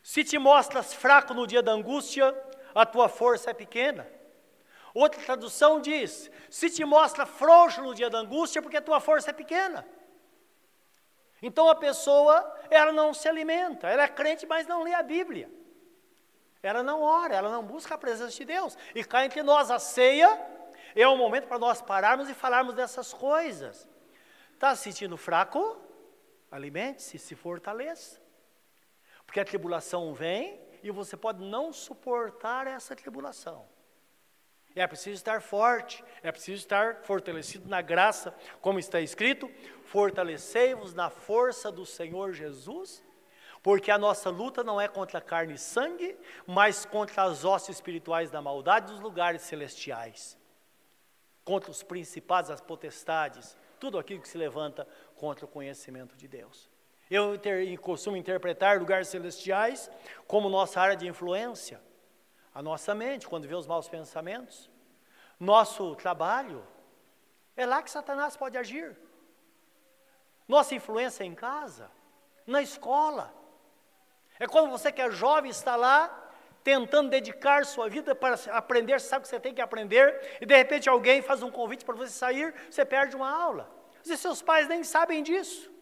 [0.02, 2.36] Se te mostras fraco no dia da angústia,
[2.74, 4.06] a tua força é pequena.
[4.92, 9.30] Outra tradução diz: Se te mostra frouxo no dia da angústia, porque a tua força
[9.30, 9.82] é pequena.
[11.40, 15.50] Então a pessoa, ela não se alimenta, ela é crente, mas não lê a Bíblia.
[16.62, 18.76] Ela não ora, ela não busca a presença de Deus.
[18.94, 20.54] E cá entre nós, a ceia
[21.02, 23.88] é um momento para nós pararmos e falarmos dessas coisas.
[24.54, 25.80] Está se sentindo fraco?
[26.50, 28.20] Alimente-se, se fortaleça.
[29.24, 33.68] Porque a tribulação vem e você pode não suportar essa tribulação.
[34.74, 39.50] É preciso estar forte, é preciso estar fortalecido na graça, como está escrito:
[39.84, 43.02] fortalecei-vos na força do Senhor Jesus
[43.66, 48.30] porque a nossa luta não é contra carne e sangue, mas contra as hostes espirituais
[48.30, 50.38] da maldade dos lugares celestiais,
[51.46, 56.68] contra os principados, as potestades, tudo aquilo que se levanta contra o conhecimento de Deus.
[57.08, 59.88] Eu inter, costumo interpretar lugares celestiais
[60.26, 61.80] como nossa área de influência,
[62.52, 64.68] a nossa mente, quando vê os maus pensamentos,
[65.38, 66.66] nosso trabalho,
[67.56, 68.98] é lá que Satanás pode agir.
[70.48, 71.88] Nossa influência em casa,
[72.44, 73.32] na escola,
[74.40, 76.25] é quando você que é jovem está lá
[76.66, 80.88] tentando dedicar sua vida para aprender, sabe que você tem que aprender, e de repente
[80.88, 83.72] alguém faz um convite para você sair, você perde uma aula.
[84.04, 85.72] E seus pais nem sabem disso.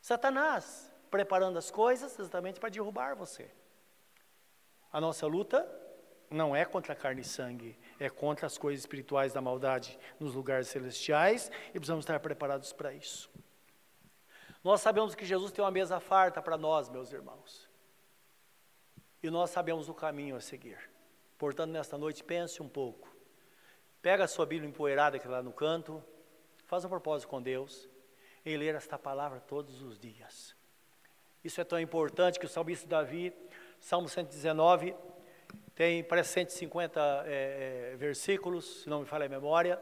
[0.00, 3.48] Satanás preparando as coisas exatamente para derrubar você.
[4.92, 5.64] A nossa luta
[6.28, 10.66] não é contra carne e sangue, é contra as coisas espirituais da maldade nos lugares
[10.66, 13.30] celestiais e precisamos estar preparados para isso.
[14.64, 17.69] Nós sabemos que Jesus tem uma mesa farta para nós, meus irmãos.
[19.22, 20.78] E nós sabemos o caminho a seguir.
[21.36, 23.14] Portanto, nesta noite, pense um pouco.
[24.00, 26.02] Pega a sua Bíblia empoeirada que lá no canto,
[26.64, 27.88] faz um propósito com Deus
[28.44, 30.56] em ler esta palavra todos os dias.
[31.42, 33.32] Isso é tão importante que o salmista Davi,
[33.78, 34.94] Salmo 119,
[35.74, 39.80] tem parece 150 é, é, versículos, se não me falha a memória.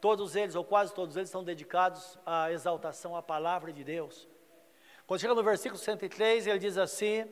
[0.00, 4.28] Todos eles, ou quase todos eles, são dedicados à exaltação à palavra de Deus.
[5.06, 7.26] Quando chega no versículo 103, ele diz assim: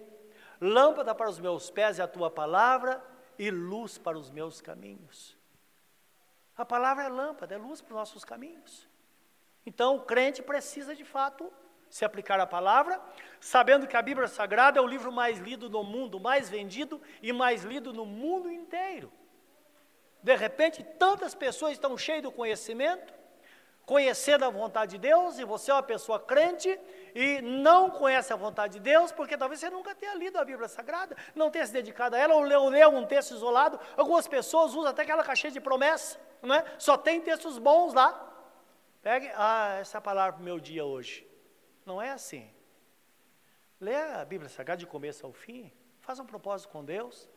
[0.61, 3.03] Lâmpada para os meus pés é a tua palavra
[3.39, 5.37] e luz para os meus caminhos.
[6.57, 8.89] A palavra é lâmpada, é luz para os nossos caminhos.
[9.67, 11.53] Então, o crente precisa de fato
[11.89, 13.01] se aplicar a palavra,
[13.41, 17.33] sabendo que a Bíblia Sagrada é o livro mais lido no mundo, mais vendido e
[17.33, 19.13] mais lido no mundo inteiro.
[20.23, 23.13] De repente, tantas pessoas estão cheias do conhecimento,
[23.87, 26.79] conhecendo a vontade de Deus, e você é uma pessoa crente
[27.15, 30.69] e não conhece a vontade de Deus, porque talvez você nunca tenha lido a Bíblia
[30.69, 33.79] Sagrada, não tenha se dedicado a ela, ou leu, leu um texto isolado.
[33.97, 36.65] Algumas pessoas usam até aquela caixinha de promessa, não é?
[36.79, 38.31] Só tem textos bons lá.
[39.03, 41.29] Pegue, ah, essa é a palavra para o meu dia hoje.
[41.85, 42.51] Não é assim.
[43.79, 45.71] Lê a Bíblia Sagrada de começo ao fim,
[46.01, 47.29] faça um propósito com Deus.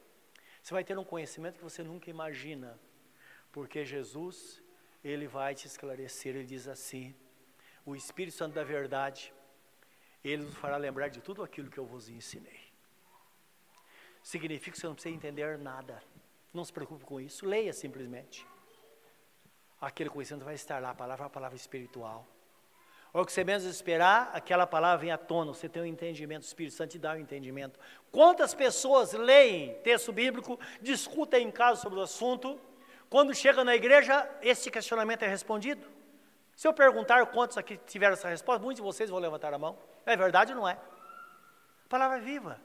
[0.64, 2.80] Você vai ter um conhecimento que você nunca imagina,
[3.52, 4.64] porque Jesus,
[5.08, 6.36] ele vai te esclarecer.
[6.36, 7.16] Ele diz assim:
[7.86, 9.34] O Espírito Santo da Verdade,
[10.24, 12.60] ele nos fará lembrar de tudo aquilo que eu vos ensinei.
[14.22, 16.04] Significa que você não precisa entender nada.
[16.54, 18.46] Não se preocupe com isso, leia simplesmente.
[19.80, 22.26] Aquele conhecimento vai estar lá, a palavra é a palavra espiritual.
[23.14, 26.46] Ou que você menos esperar, aquela palavra vem à tona, você tem um entendimento, o
[26.46, 27.80] Espírito Santo te dá um entendimento.
[28.12, 32.60] Quantas pessoas leem texto bíblico, discutem em casa sobre o assunto,
[33.10, 35.88] quando chega na igreja, esse questionamento é respondido?
[36.56, 39.78] Se eu perguntar quantos aqui tiveram essa resposta, muitos de vocês vão levantar a mão.
[40.06, 40.78] É verdade ou não é?
[41.88, 42.60] Palavra é viva.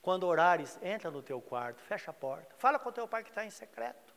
[0.00, 3.28] Quando orares, entra no teu quarto, fecha a porta, fala com o teu pai que
[3.28, 4.12] está em secreto.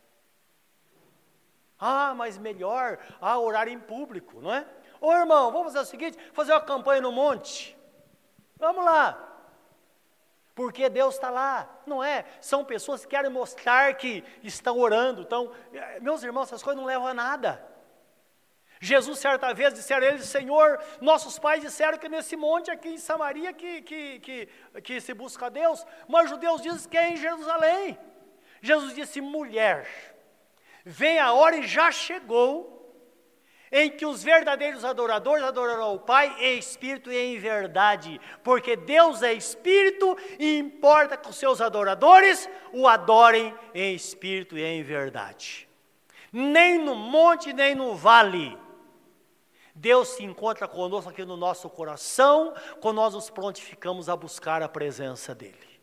[1.78, 4.66] Ah, mas melhor ah, orar em público, não é?
[5.00, 7.78] Ô irmão, vamos fazer o seguinte: fazer uma campanha no monte.
[8.58, 9.35] Vamos lá.
[10.56, 12.24] Porque Deus está lá, não é?
[12.40, 15.22] São pessoas que querem mostrar que estão orando.
[15.22, 17.62] Então, eh, meus irmãos, essas coisas não levam a nada.
[18.80, 22.98] Jesus, certa vez, disseram a ele: Senhor, nossos pais disseram que nesse monte aqui em
[22.98, 24.50] Samaria que, que, que,
[24.82, 28.00] que se busca a Deus, mas os judeus dizem que é em Jerusalém.
[28.62, 29.86] Jesus disse: mulher,
[30.86, 32.75] vem a hora e já chegou
[33.72, 39.22] em que os verdadeiros adoradores adorarão o Pai em espírito e em verdade, porque Deus
[39.22, 45.68] é espírito e importa que os seus adoradores o adorem em espírito e em verdade.
[46.32, 48.58] Nem no monte, nem no vale.
[49.74, 54.70] Deus se encontra conosco aqui no nosso coração, quando nós nos prontificamos a buscar a
[54.70, 55.82] presença dEle.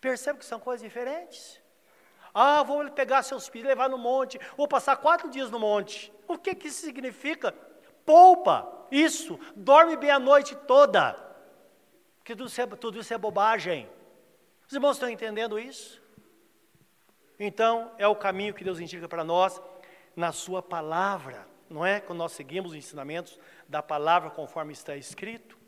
[0.00, 1.63] Percebe que são coisas diferentes?
[2.34, 6.12] Ah, vou pegar seus filhos, levar no monte, vou passar quatro dias no monte.
[6.26, 7.52] O que, que isso significa?
[8.04, 11.16] Poupa isso, dorme bem a noite toda.
[12.24, 13.88] Que tudo isso é, tudo isso é bobagem.
[14.66, 16.02] Os irmãos estão entendendo isso?
[17.38, 19.60] Então, é o caminho que Deus indica para nós
[20.16, 22.00] na Sua palavra, não é?
[22.00, 25.58] Quando nós seguimos os ensinamentos da palavra conforme está escrito.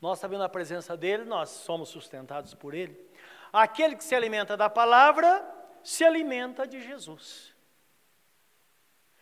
[0.00, 3.07] Nós, sabendo a presença dEle, nós somos sustentados por Ele.
[3.52, 5.44] Aquele que se alimenta da palavra,
[5.82, 7.54] se alimenta de Jesus.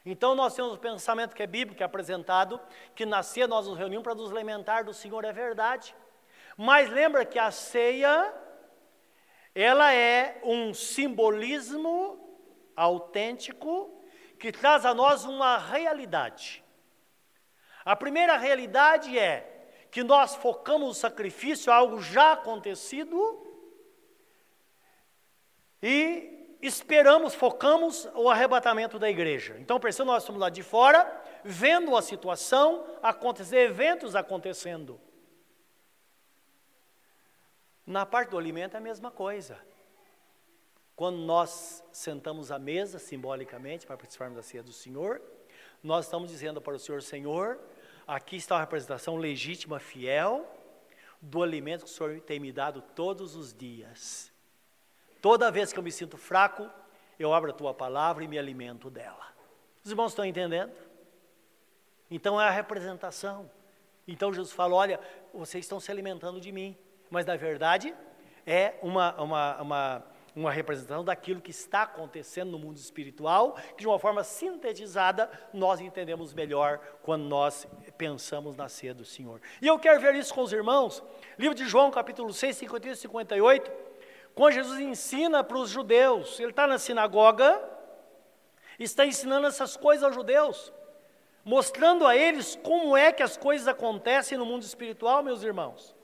[0.05, 2.61] Então nós temos o pensamento que é bíblico, que é apresentado,
[2.95, 5.95] que na nós nos reunimos para nos alimentar do Senhor, é verdade.
[6.57, 8.33] Mas lembra que a ceia,
[9.55, 12.19] ela é um simbolismo
[12.77, 14.03] autêntico
[14.39, 16.65] que traz a nós uma realidade.
[17.85, 23.46] A primeira realidade é que nós focamos o sacrifício, algo já acontecido,
[25.89, 29.57] e esperamos, focamos o arrebatamento da igreja.
[29.61, 35.01] Então, percebeu, nós estamos lá de fora, vendo a situação acontecer, eventos acontecendo.
[37.87, 39.57] Na parte do alimento é a mesma coisa.
[40.97, 45.23] Quando nós sentamos à mesa, simbolicamente, para participarmos da ceia do Senhor,
[45.85, 47.61] nós estamos dizendo para o Senhor, Senhor,
[48.05, 50.53] aqui está a representação legítima, fiel,
[51.23, 54.35] do alimento que o Senhor tem me dado todos os dias.
[55.27, 56.71] Toda vez que eu me sinto fraco,
[57.19, 59.27] eu abro a tua palavra e me alimento dela.
[59.83, 60.71] Os irmãos estão entendendo?
[62.09, 63.51] Então é a representação.
[64.07, 65.01] Então Jesus fala: olha,
[65.35, 66.77] vocês estão se alimentando de mim.
[67.11, 67.93] Mas na verdade
[68.47, 70.05] é uma, uma, uma,
[70.37, 75.81] uma representação daquilo que está acontecendo no mundo espiritual, que de uma forma sintetizada nós
[75.81, 77.67] entendemos melhor quando nós
[77.99, 79.41] pensamos na ceia do Senhor.
[79.61, 81.03] E eu quero ver isso com os irmãos.
[81.37, 83.86] Livro de João, capítulo 6, 51 e 58.
[84.37, 87.59] Quando Jesus ensina para os judeus, ele está na sinagoga,
[88.79, 90.71] está ensinando essas coisas aos judeus,
[91.43, 95.97] mostrando a eles como é que as coisas acontecem no mundo espiritual, meus irmãos.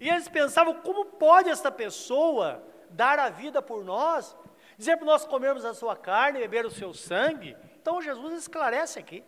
[0.00, 4.36] E eles pensavam, como pode esta pessoa dar a vida por nós,
[4.76, 7.56] dizer para nós comermos a sua carne, beber o seu sangue?
[7.82, 9.24] Então Jesus esclarece aqui.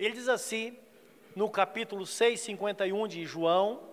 [0.00, 0.76] Ele diz assim,
[1.36, 3.91] no capítulo 6, 51 de João,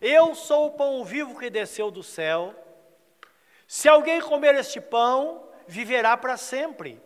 [0.00, 2.54] eu sou o pão vivo que desceu do céu.
[3.66, 7.00] Se alguém comer este pão, viverá para sempre.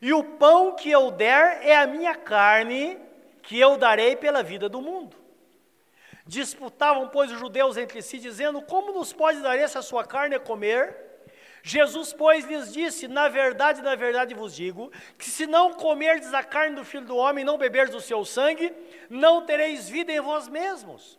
[0.00, 2.98] E o pão que eu der é a minha carne,
[3.42, 5.16] que eu darei pela vida do mundo.
[6.26, 10.40] Disputavam, pois, os judeus entre si, dizendo: Como nos pode dar essa sua carne a
[10.40, 10.96] comer?
[11.62, 16.42] Jesus, pois, lhes disse: Na verdade, na verdade vos digo, que se não comerdes a
[16.42, 18.72] carne do filho do homem e não beberdes o seu sangue,
[19.10, 21.18] não tereis vida em vós mesmos.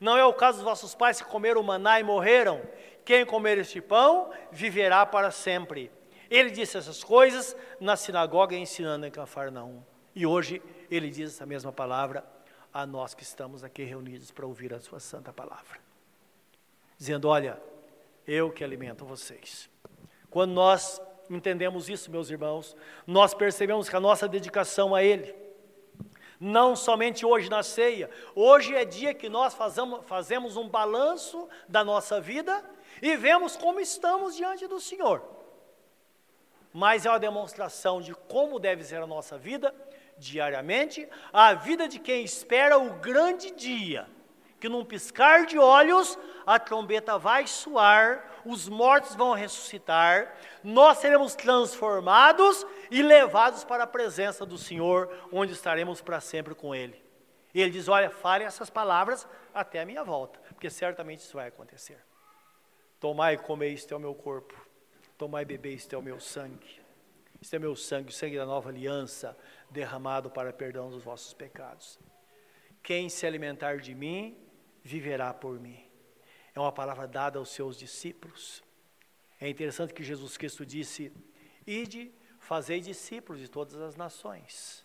[0.00, 2.62] não é o caso dos vossos pais que comeram maná e morreram.
[3.04, 5.90] Quem comer este pão viverá para sempre.
[6.30, 9.82] Ele disse essas coisas na sinagoga ensinando em Cafarnaum.
[10.14, 12.24] E hoje ele diz essa mesma palavra
[12.72, 15.78] a nós que estamos aqui reunidos para ouvir a sua santa palavra.
[16.96, 17.60] Dizendo: Olha,
[18.26, 19.70] eu que alimento vocês.
[20.30, 22.76] Quando nós entendemos isso, meus irmãos,
[23.06, 25.34] nós percebemos que a nossa dedicação a Ele,
[26.40, 31.84] Não somente hoje na ceia, hoje é dia que nós fazemos, fazemos um balanço da
[31.84, 32.64] nossa vida
[33.02, 35.22] e vemos como estamos diante do Senhor.
[36.72, 39.74] Mas é uma demonstração de como deve ser a nossa vida
[40.16, 44.08] diariamente, a vida de quem espera o grande dia,
[44.60, 50.34] que num piscar de olhos a trombeta vai soar, os mortos vão ressuscitar,
[50.64, 56.74] nós seremos transformados e levados para a presença do Senhor, onde estaremos para sempre com
[56.74, 57.02] Ele.
[57.54, 61.48] E ele diz: Olha, fale essas palavras até a minha volta, porque certamente isso vai
[61.48, 61.98] acontecer.
[63.00, 64.54] Tomai e comei, isto é o meu corpo.
[65.16, 66.80] Tomai e bebei, isto é o meu sangue.
[67.40, 69.36] Isto é meu sangue, o sangue da nova aliança,
[69.70, 71.98] derramado para perdão dos vossos pecados.
[72.82, 74.36] Quem se alimentar de mim,
[74.88, 75.78] viverá por mim.
[76.54, 78.62] É uma palavra dada aos seus discípulos.
[79.38, 81.12] É interessante que Jesus Cristo disse:
[81.66, 84.84] Ide, fazei discípulos de todas as nações.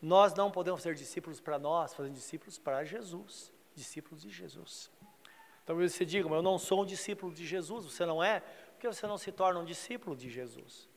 [0.00, 4.90] Nós não podemos ser discípulos para nós, fazendo discípulos para Jesus, discípulos de Jesus.
[5.64, 8.40] Talvez você diga, mas eu não sou um discípulo de Jesus, você não é?
[8.40, 10.88] Por que você não se torna um discípulo de Jesus?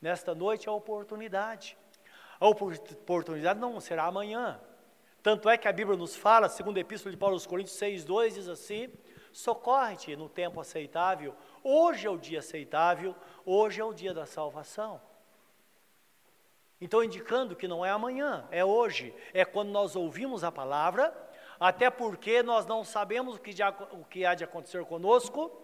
[0.00, 1.76] Nesta noite é a oportunidade.
[2.38, 4.60] A oportunidade não será amanhã.
[5.22, 8.34] Tanto é que a Bíblia nos fala, segundo a Epístola de Paulo aos Coríntios 6,2,
[8.34, 8.92] diz assim:
[9.32, 13.14] socorre-te no tempo aceitável, hoje é o dia aceitável,
[13.46, 15.00] hoje é o dia da salvação.
[16.80, 21.14] Então, indicando que não é amanhã, é hoje, é quando nós ouvimos a palavra,
[21.60, 23.54] até porque nós não sabemos o que,
[23.92, 25.62] o que há de acontecer conosco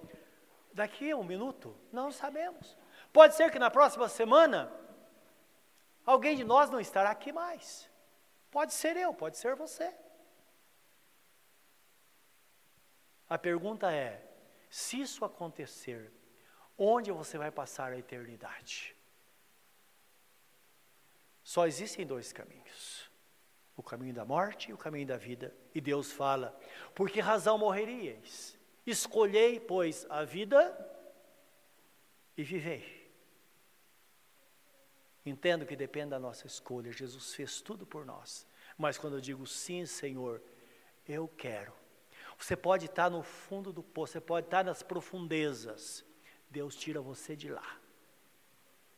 [0.73, 2.77] daqui a um minuto, não sabemos.
[3.13, 4.71] Pode ser que na próxima semana
[6.07, 7.91] alguém de nós não estará aqui mais.
[8.51, 9.95] Pode ser eu, pode ser você.
[13.29, 14.27] A pergunta é:
[14.71, 16.13] se isso acontecer,
[16.77, 18.97] onde você vai passar a eternidade?
[21.43, 23.11] Só existem dois caminhos:
[23.77, 25.55] o caminho da morte e o caminho da vida.
[25.75, 26.59] E Deus fala:
[26.95, 28.59] por que razão morreríeis?
[28.87, 30.59] Escolhei, pois, a vida
[32.37, 32.98] e vivei.
[35.29, 36.93] Entendo que depende da nossa escolha.
[36.93, 38.47] Jesus fez tudo por nós.
[38.77, 40.41] Mas quando eu digo sim, Senhor,
[41.07, 41.73] eu quero.
[42.39, 46.05] Você pode estar no fundo do poço, você pode estar nas profundezas.
[46.49, 47.77] Deus tira você de lá.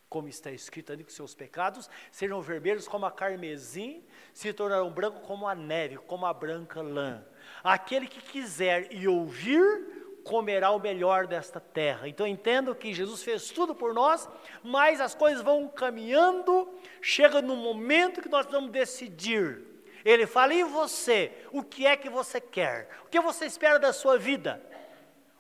[0.09, 4.05] Como está escrito ali que seus pecados sejam vermelhos como a carmesim,
[4.35, 7.25] se tornarão brancos como a neve, como a branca lã.
[7.63, 10.00] Aquele que quiser e ouvir,
[10.31, 12.09] comerá o melhor desta terra.
[12.09, 14.29] Então entendo que Jesus fez tudo por nós,
[14.63, 16.73] mas as coisas vão caminhando,
[17.03, 19.61] chega no momento que nós vamos decidir.
[20.05, 21.33] Ele fala: "E você?
[21.51, 22.89] O que é que você quer?
[23.05, 24.63] O que você espera da sua vida?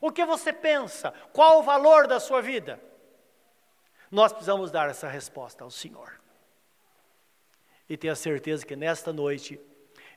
[0.00, 1.14] O que você pensa?
[1.32, 2.80] Qual o valor da sua vida?"
[4.10, 6.20] Nós precisamos dar essa resposta ao Senhor.
[7.88, 9.60] E tenha certeza que nesta noite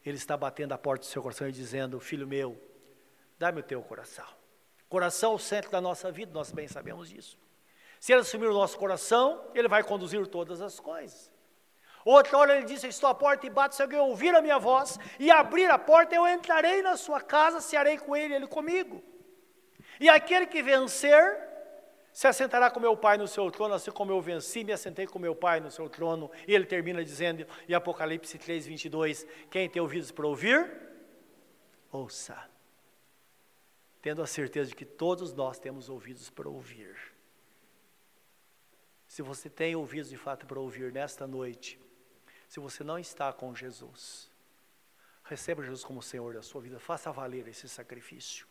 [0.03, 2.59] ele está batendo a porta do seu coração e dizendo: "Filho meu,
[3.37, 4.42] dá-me o teu coração."
[4.93, 7.35] Coração é o centro da nossa vida, nós bem sabemos disso.
[7.99, 11.31] Se ele assumir o nosso coração, ele vai conduzir todas as coisas.
[12.05, 14.99] Outra hora ele disse: Estou à porta e bato, se alguém ouvir a minha voz
[15.19, 19.01] e abrir a porta, eu entrarei na sua casa, cearei com ele, ele comigo.
[19.99, 21.39] E aquele que vencer,
[22.11, 25.17] se assentará com meu pai no seu trono, assim como eu venci, me assentei com
[25.17, 26.29] meu pai no seu trono.
[26.47, 30.71] E ele termina dizendo, em Apocalipse 3, 22, quem tem ouvidos para ouvir,
[31.91, 32.52] ouça
[34.03, 36.93] tendo a certeza de que todos nós temos ouvidos para ouvir.
[39.07, 41.79] Se você tem ouvidos de fato para ouvir nesta noite,
[42.49, 44.29] se você não está com Jesus,
[45.23, 48.45] receba Jesus como Senhor da sua vida, faça valer esse sacrifício.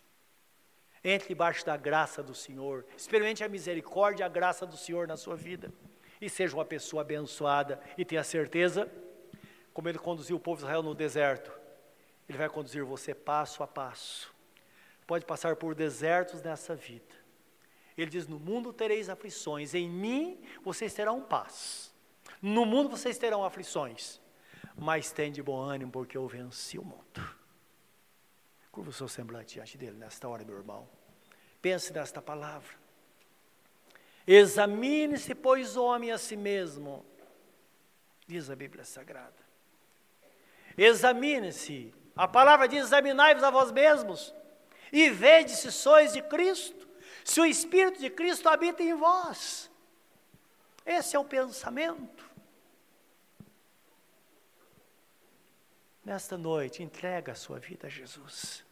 [1.05, 5.18] Entre debaixo da graça do Senhor, experimente a misericórdia e a graça do Senhor na
[5.18, 5.70] sua vida,
[6.18, 8.90] e seja uma pessoa abençoada, e tenha certeza,
[9.74, 11.53] como Ele conduziu o povo de Israel no deserto,
[12.26, 14.32] Ele vai conduzir você passo a passo
[15.07, 17.14] pode passar por desertos nessa vida.
[17.96, 21.92] Ele diz: No mundo tereis aflições, em mim vocês terão paz.
[22.40, 24.20] No mundo vocês terão aflições,
[24.76, 27.42] mas tem de bom ânimo, porque eu venci o mundo.
[28.70, 30.88] Curva o seu semblante diante dele nesta hora, meu irmão.
[31.61, 32.74] Pense nesta palavra.
[34.26, 37.05] Examine-se, pois, homem a si mesmo,
[38.26, 39.42] diz a Bíblia Sagrada.
[40.76, 41.94] Examine-se.
[42.16, 44.34] A palavra diz: examinai-vos a vós mesmos
[44.93, 46.86] e vede se sois de Cristo,
[47.24, 49.70] se o Espírito de Cristo habita em vós.
[50.84, 52.30] Esse é o pensamento.
[56.05, 58.64] Nesta noite, entrega a sua vida a Jesus.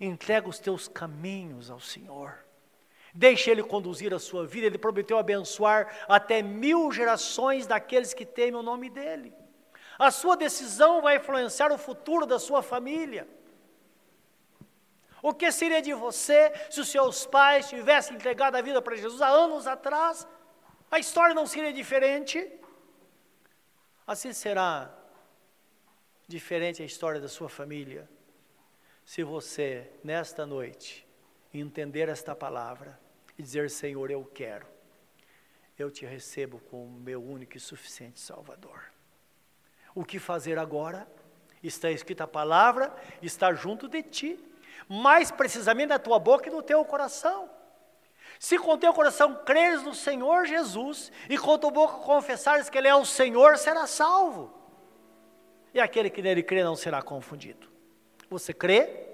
[0.00, 2.44] Entrega os teus caminhos ao Senhor.
[3.12, 4.66] Deixe Ele conduzir a sua vida.
[4.66, 9.34] Ele prometeu abençoar até mil gerações daqueles que temem o nome dEle.
[9.98, 13.28] A sua decisão vai influenciar o futuro da sua família.
[15.22, 19.22] O que seria de você se os seus pais tivessem entregado a vida para Jesus
[19.22, 20.26] há anos atrás?
[20.90, 22.50] A história não seria diferente?
[24.04, 24.92] Assim será
[26.26, 28.08] diferente a história da sua família,
[29.04, 31.06] se você, nesta noite,
[31.52, 32.98] entender esta palavra
[33.38, 34.66] e dizer: Senhor, eu quero,
[35.78, 38.90] eu te recebo como meu único e suficiente Salvador.
[39.94, 41.06] O que fazer agora?
[41.62, 42.92] Está escrita a palavra,
[43.22, 44.51] está junto de ti,
[44.88, 47.48] mais precisamente na tua boca e no teu coração.
[48.38, 52.88] Se com teu coração creres no Senhor Jesus e com tua boca confessares que Ele
[52.88, 54.52] é o Senhor, será salvo.
[55.72, 57.68] E aquele que nele crê não será confundido.
[58.28, 59.06] Você crê?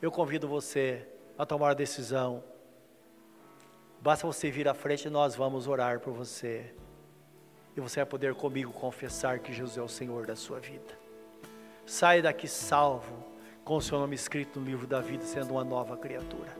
[0.00, 2.44] Eu convido você a tomar a decisão.
[4.00, 6.74] Basta você vir à frente e nós vamos orar por você.
[7.76, 10.96] E você vai poder comigo confessar que Jesus é o Senhor da sua vida.
[11.84, 13.24] Saia daqui salvo,
[13.66, 16.56] com o seu nome escrito no livro da vida, sendo uma nova criatura.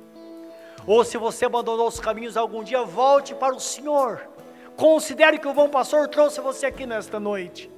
[0.84, 4.28] Ou se você abandonou os caminhos algum dia, volte para o Senhor.
[4.76, 7.70] Considere que o bom pastor trouxe você aqui nesta noite.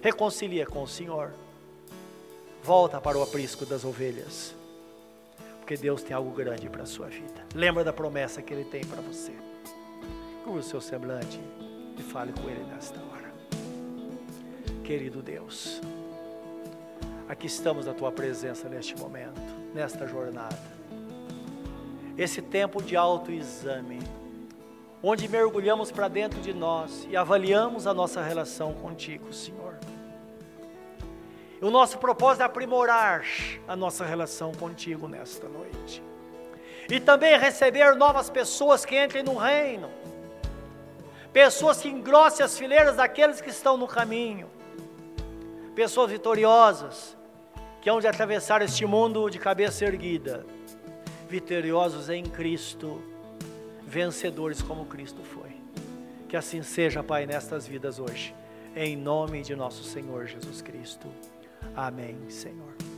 [0.00, 1.34] Reconcilia com o Senhor.
[2.62, 4.54] Volta para o aprisco das ovelhas.
[5.58, 7.46] Porque Deus tem algo grande para a sua vida.
[7.54, 9.32] Lembra da promessa que Ele tem para você.
[10.44, 11.38] Curva o seu semblante
[11.98, 13.32] e fale com Ele nesta hora.
[14.82, 15.80] Querido Deus,
[17.32, 19.40] aqui estamos na Tua presença neste momento,
[19.74, 20.82] nesta jornada
[22.16, 24.00] esse tempo de autoexame,
[25.02, 29.76] onde mergulhamos para dentro de nós e avaliamos a nossa relação contigo, Senhor.
[31.60, 33.24] O nosso propósito é aprimorar
[33.68, 36.02] a nossa relação contigo nesta noite.
[36.90, 39.88] E também receber novas pessoas que entrem no reino.
[41.32, 44.50] Pessoas que engrossem as fileiras daqueles que estão no caminho.
[45.74, 47.16] Pessoas vitoriosas
[47.82, 50.46] que hão de atravessar este mundo de cabeça erguida
[51.28, 53.02] vitoriosos em Cristo,
[53.86, 55.50] vencedores como Cristo foi.
[56.28, 58.34] Que assim seja, Pai, nestas vidas hoje,
[58.76, 61.08] em nome de nosso Senhor Jesus Cristo.
[61.74, 62.91] Amém, Senhor.